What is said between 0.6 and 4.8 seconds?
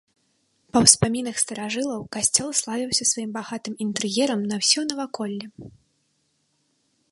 Па ўспамінах старажылаў, касцёл славіўся сваім багатым інтэр'ерам на